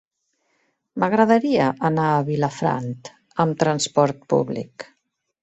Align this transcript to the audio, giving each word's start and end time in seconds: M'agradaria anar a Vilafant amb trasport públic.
M'agradaria 1.03 1.67
anar 1.89 2.07
a 2.13 2.23
Vilafant 2.31 2.89
amb 3.45 3.61
trasport 3.61 4.27
públic. 4.35 4.91